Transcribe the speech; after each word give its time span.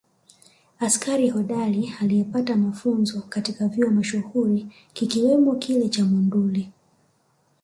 Askari 0.79 1.29
hodari 1.29 1.93
aliyepata 2.01 2.55
mafunzo 2.55 3.21
katika 3.21 3.67
vyuo 3.67 3.89
mashuhuri 3.91 4.67
kikiwamo 4.93 5.55
kile 5.55 5.89
cha 5.89 6.05
Monduli 6.05 6.71